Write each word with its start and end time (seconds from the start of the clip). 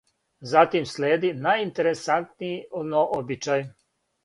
Затим 0.53 0.87
следи 0.93 1.31
најинтересантнији 1.43 2.91
обичај. 3.21 3.67